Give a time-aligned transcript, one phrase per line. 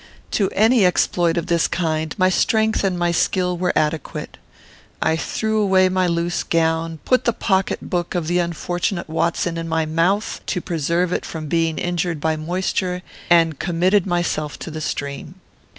[0.31, 4.37] To any exploit of this kind, my strength and my skill were adequate.
[4.99, 9.69] I threw away my loose gown; put the pocket book of the unfortunate Watson in
[9.69, 14.81] my mouth, to preserve it from being injured by moisture; and committed myself to the
[14.81, 15.35] stream.